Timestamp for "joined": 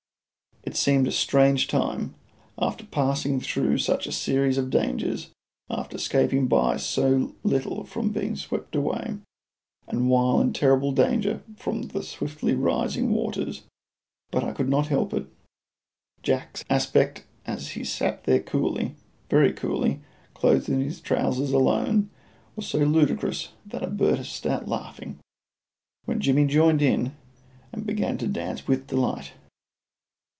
26.45-26.83